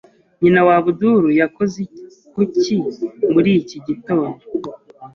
Nyina 0.41 0.61
wa 0.67 0.73
Abdul 0.81 1.23
yakoze 1.41 1.81
kuki 2.33 2.75
muri 3.33 3.49
iki 3.61 3.77
gitondo. 3.87 4.39